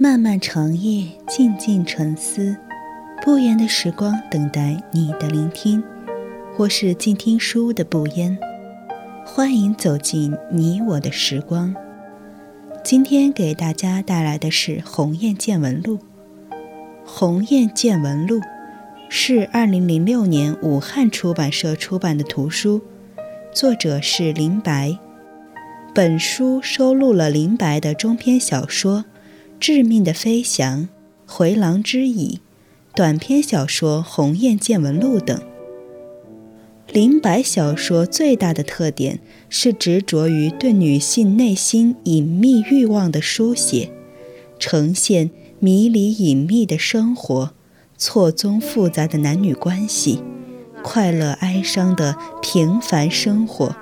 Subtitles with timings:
[0.00, 2.56] 漫漫长夜，静静沉思，
[3.20, 5.82] 不言的时光等待你的聆听。
[6.54, 8.38] 或是静听书的不言，
[9.26, 11.74] 欢迎走进你我的时光。
[12.84, 15.96] 今天给大家带来的是《鸿雁见闻录》。
[17.04, 18.38] 《鸿雁见闻录》
[19.08, 22.80] 是二零零六年武汉出版社出版的图书，
[23.52, 24.96] 作者是林白。
[25.92, 29.00] 本书收录了林白的中篇小说
[29.60, 30.82] 《致命的飞翔》
[31.26, 32.40] 《回廊之椅》，
[32.94, 35.40] 短篇小说《鸿雁见闻录》等。
[36.92, 43.90] 林白小说最大的特点是执着于对女性内心隐秘欲望的书写，
[44.60, 47.52] 呈现迷离隐秘的生活，
[47.96, 50.22] 错综复杂的男女关系，
[50.82, 53.74] 快乐哀伤的平凡生活。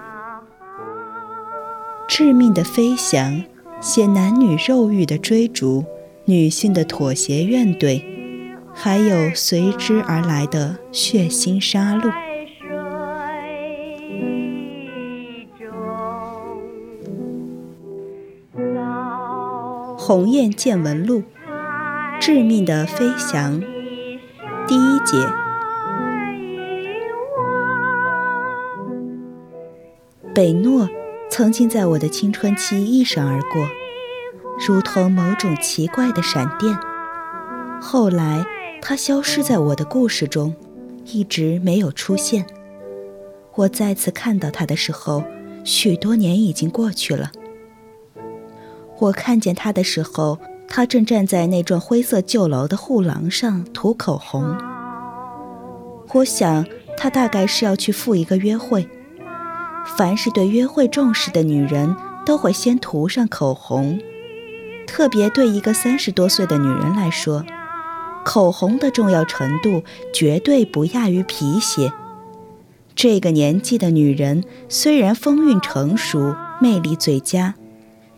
[2.09, 3.45] 致命的飞翔，
[3.81, 5.85] 写男女肉欲的追逐，
[6.25, 8.03] 女性的妥协怨怼，
[8.75, 12.11] 还有随之而来的血腥杀戮。
[19.99, 21.21] 《鸿雁见闻录》，
[22.21, 23.61] 致命的飞翔，
[24.67, 25.17] 第一节。
[30.35, 30.89] 北诺。
[31.29, 33.69] 曾经在我的青春期一闪而过，
[34.67, 36.79] 如同某种奇怪的闪电。
[37.81, 38.47] 后来，
[38.81, 40.55] 它消失在我的故事中，
[41.05, 42.47] 一直没有出现。
[43.55, 45.23] 我再次看到它的时候，
[45.63, 47.31] 许多年已经过去了。
[48.99, 54.57] 我看见它的时候，它正站在那幢灰色旧楼的护栏上涂口红。
[56.15, 56.65] 我想，
[56.97, 58.89] 他大概是要去赴一个约会。
[59.97, 63.99] 凡是对约会重视的女人，都会先涂上口红。
[64.87, 67.45] 特别对一个三十多岁的女人来说，
[68.25, 69.83] 口红的重要程度
[70.13, 71.93] 绝对不亚于皮鞋。
[72.95, 77.55] 这个年纪的女人虽然风韵成熟、魅力最佳，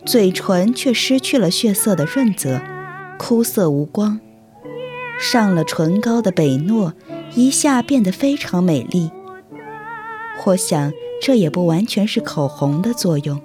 [0.05, 2.61] 嘴唇却失去了血色的润泽，
[3.17, 4.19] 枯涩无光。
[5.19, 6.93] 上了唇膏的北诺
[7.35, 9.11] 一下变得非常美丽。
[10.37, 10.91] 或想。
[11.21, 13.39] 这也不完全是口红的作用，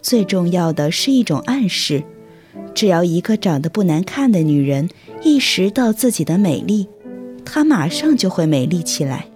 [0.00, 2.02] 最重要的是一种暗示：
[2.74, 4.88] 只要一个长得不难看的女人
[5.22, 6.88] 意识到自己的美丽，
[7.44, 9.26] 她马上就会美丽起来。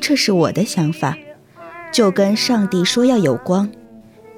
[0.00, 1.16] 这是我的想法，
[1.90, 3.70] 就跟上帝说要有光，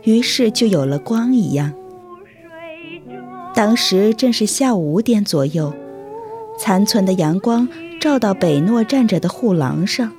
[0.04, 1.72] 于是就有了光一样。
[3.52, 5.74] 当时正是下午五点左右，
[6.58, 10.12] 残存的阳光照到北诺站着的护廊上。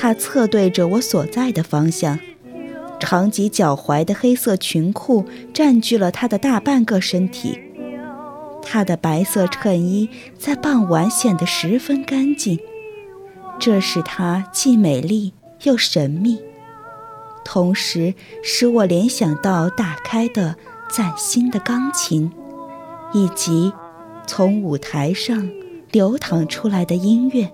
[0.00, 2.16] 他侧对着我所在的方向，
[3.00, 7.58] 长及脚踝的黑色裙裤占据了他的大半个身体。
[8.62, 12.60] 他的白色衬衣在傍晚显得十分干净，
[13.58, 16.38] 这使他既美丽又神秘，
[17.44, 20.54] 同时使我联想到打开的
[20.88, 22.30] 崭新的钢琴，
[23.12, 23.72] 以及
[24.28, 25.50] 从舞台上
[25.90, 27.50] 流淌出来的音乐。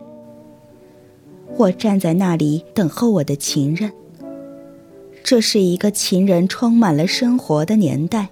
[1.56, 3.92] 我站在那里等候我的情人。
[5.22, 8.28] 这是一个情人充满了生活的年代，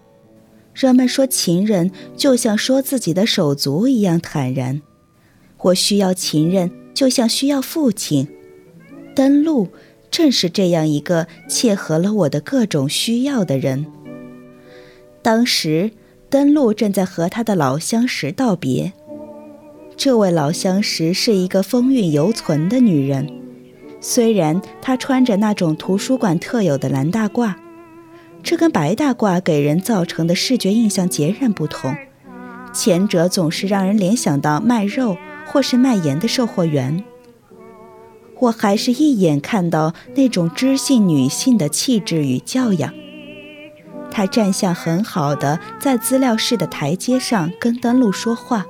[0.74, 4.82] 人们说情人就像说自己的手足一样坦然。
[5.58, 8.28] 我需要情人，就像需要父亲。
[9.14, 9.68] 登陆
[10.10, 13.86] 正是这样一个切合了我的各种需要的人。
[15.22, 15.92] 当时，
[16.28, 18.92] 登陆正在和他的老相识道别。
[19.96, 23.28] 这位老相识是一个风韵犹存的女人，
[24.00, 27.54] 虽然她穿着那种图书馆特有的蓝大褂，
[28.42, 31.94] 这跟白大褂给人造成的视觉印象截然不同。
[32.72, 35.16] 前者总是让人联想到卖肉
[35.46, 37.04] 或是卖盐的售货员。
[38.40, 42.92] 我还是一眼看到那种知性女性的气质与教养。
[44.10, 48.66] 她站相很好的在资料室的台阶上跟登陆说话。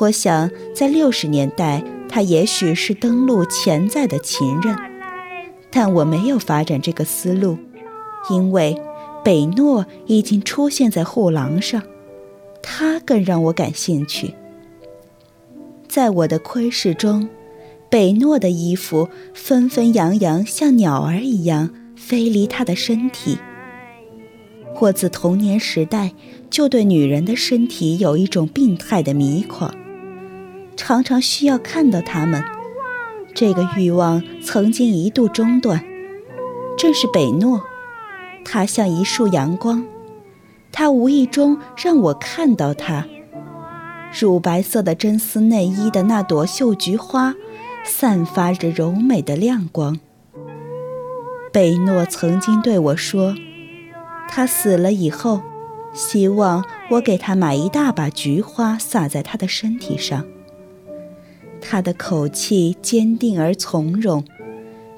[0.00, 4.76] 我想，在六十年代，他也许是登陆潜在的情人，
[5.70, 7.58] 但我没有发展这个思路，
[8.30, 8.80] 因为
[9.24, 11.82] 北诺已经出现在护廊上，
[12.62, 14.34] 他更让我感兴趣。
[15.88, 17.28] 在我的窥视中，
[17.90, 23.38] 北诺的衣服纷纷扬扬，像鸟儿一样飞离他的身体。
[24.80, 26.12] 我自童年时代
[26.48, 29.74] 就对女人的身体有一种病态的迷狂。
[30.78, 32.42] 常常需要看到他们，
[33.34, 35.84] 这个欲望曾经一度中断。
[36.78, 37.60] 正是北诺，
[38.44, 39.84] 他像一束阳光，
[40.70, 43.04] 他无意中让我看到他。
[44.18, 47.34] 乳白色的真丝内衣的那朵绣菊花，
[47.84, 49.98] 散发着柔美的亮光。
[51.52, 53.34] 贝诺曾经对我说，
[54.28, 55.42] 他死了以后，
[55.92, 60.24] 希望我给他买一大把菊花撒在他的身体上。
[61.68, 64.24] 他的口气坚定而从容，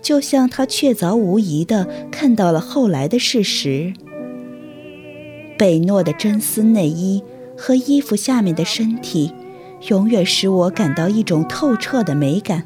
[0.00, 3.92] 就像他确凿无疑地看到了后来的事实。
[5.58, 7.22] 贝诺的真丝内衣。
[7.62, 9.34] 和衣服下面的身体，
[9.88, 12.64] 永远使我感到一种透彻的美感。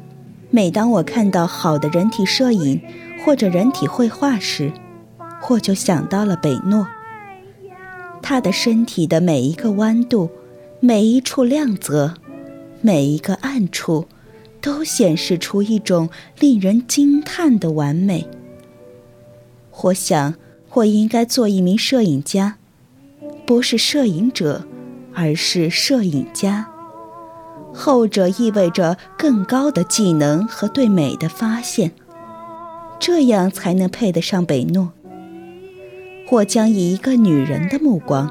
[0.51, 2.79] 每当我看到好的人体摄影
[3.19, 4.71] 或者人体绘画时，
[5.49, 6.87] 我就想到了北诺。
[8.21, 10.29] 他的身体的每一个弯度，
[10.79, 12.13] 每一处亮泽，
[12.81, 14.05] 每一个暗处，
[14.61, 18.27] 都显示出一种令人惊叹的完美。
[19.81, 20.35] 我想，
[20.73, 22.57] 我应该做一名摄影家，
[23.45, 24.65] 不是摄影者。
[25.17, 26.67] 而是摄影家，
[27.73, 31.93] 后者意味着更高的技能和对美的发现，
[32.99, 34.91] 这样才能配得上北诺。
[36.29, 38.29] 我将以一个女人的目光，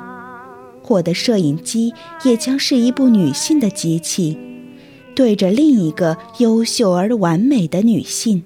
[0.88, 1.92] 我的摄影机
[2.25, 4.38] 也将是一部女性的机器，
[5.14, 8.44] 对着另一个优秀而完美的女性。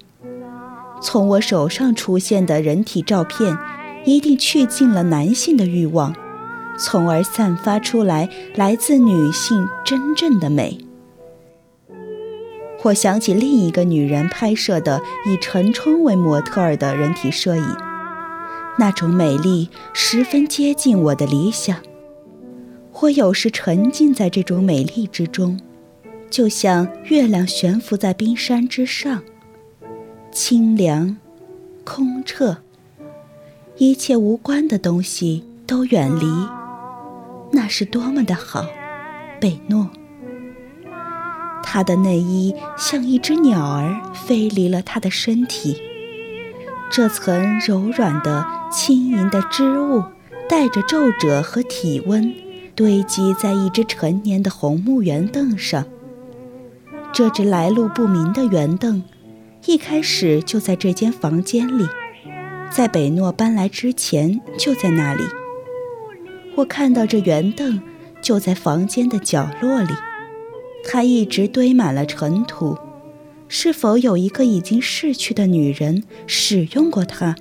[1.00, 3.56] 从我手上出现的人体照片，
[4.04, 6.14] 一定去尽了男性的欲望。
[6.80, 10.78] 从而散发出来来自女性真正的美。
[12.84, 17.76] 我想起另一个女人拍摄的以陈冲为模特儿的人体摄影，
[18.78, 21.76] 那种美丽十分接近我的理想。
[23.00, 25.60] 我有时沉浸在这种美丽之中，
[26.28, 29.22] 就像月亮悬浮在冰山之上，
[30.32, 31.16] 清凉、
[31.84, 32.56] 空澈，
[33.76, 36.26] 一切无关的东西都远离。
[37.52, 38.66] 那是多么的好，
[39.40, 39.88] 贝诺。
[41.62, 45.80] 他的内衣像一只鸟儿飞离了他的身体，
[46.90, 50.02] 这层柔软的、轻盈的织物
[50.48, 52.34] 带着皱褶和体温，
[52.78, 55.84] 堆积在一只陈年的红木圆凳上。
[57.12, 59.02] 这只来路不明的圆凳，
[59.66, 61.88] 一开始就在这间房间里，
[62.70, 65.24] 在北诺搬来之前就在那里。
[66.54, 67.82] 我看到这圆凳
[68.22, 69.94] 就在房间的角落里，
[70.84, 72.78] 它一直堆满了尘土。
[73.48, 77.34] 是否有一个已经逝去的女人使用过它？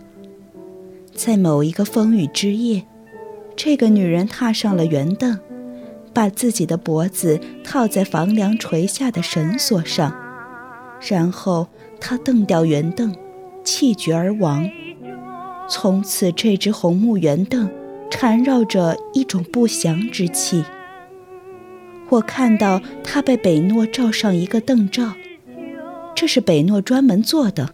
[1.13, 2.87] 在某一个风雨之夜，
[3.69, 5.37] 这个女人踏上了圆凳，
[6.13, 10.15] 把自己的脖子套在房梁垂下的绳索上，
[11.09, 11.67] 然后
[11.99, 13.13] 她蹬掉圆凳，
[13.65, 14.69] 气绝而亡。
[15.67, 17.69] 从此，这只红木圆凳。
[18.09, 20.63] 缠绕着一种不祥之气。
[22.07, 25.11] 我看到他被北诺罩上一个灯罩，
[26.15, 27.73] 这是北诺专门做的。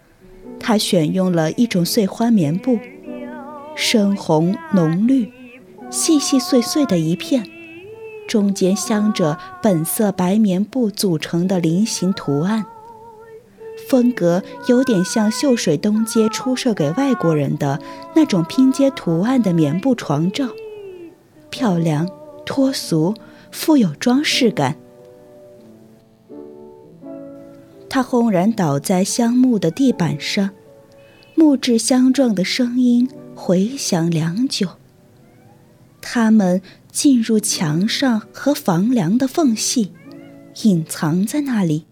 [0.59, 2.79] 他选用了一种碎花棉布，
[3.75, 5.31] 深红浓绿，
[5.93, 7.47] 细细碎碎的一片，
[8.27, 12.65] 中间镶着本色白棉布组成的菱形图案。
[13.87, 17.79] 风格有点像秀水东街出售给外国人的
[18.15, 20.47] 那种拼接图案的棉布床罩，
[21.51, 22.09] 漂亮、
[22.43, 23.13] 脱俗、
[23.51, 24.75] 富有装饰感。
[27.87, 30.49] 它轰然倒在香木的地板上，
[31.35, 34.69] 木质相撞的声音回响良久。
[36.05, 39.93] 它们进入墙上和房梁的缝隙，
[40.63, 41.85] 隐藏在那里。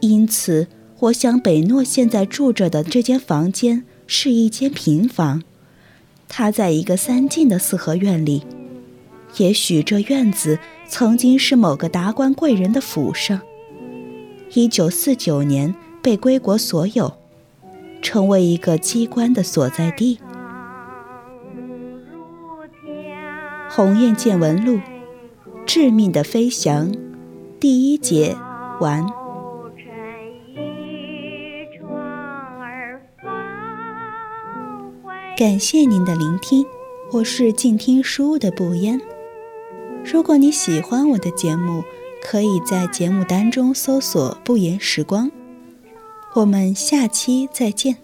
[0.00, 0.68] 因此，
[1.00, 5.42] 我想北诺现在住着的这间房间是一间平房。
[6.28, 8.42] 它在一个三进的四合院里，
[9.38, 13.40] 也许这院子曾经是某个达官贵人的府上。
[14.52, 17.12] 一九四九年被归国所有，
[18.02, 20.18] 成为一个机关的所在地。
[23.76, 24.78] 鸿雁见闻录：
[25.66, 26.92] 致命的飞翔，
[27.58, 28.36] 第一节
[28.78, 29.04] 完。
[35.36, 36.64] 感谢您的聆听，
[37.10, 39.00] 我是静听书的不言。
[40.04, 41.82] 如果你喜欢我的节目，
[42.22, 45.28] 可以在节目单中搜索“不言时光”。
[46.34, 48.03] 我们下期再见。